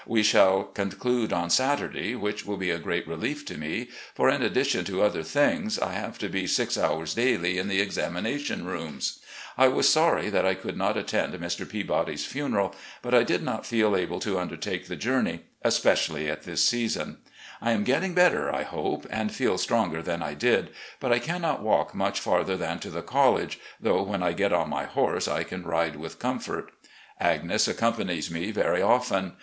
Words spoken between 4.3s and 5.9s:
in addition to other things,